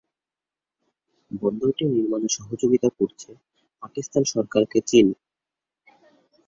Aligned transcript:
বন্দরটি 1.41 1.83
নির্মাণে 1.87 2.29
সহযোগিতা 2.37 2.89
করছে 2.97 3.29
পাকিস্তান 3.83 4.23
সরকারকে 4.33 4.79
চীন। 4.89 5.07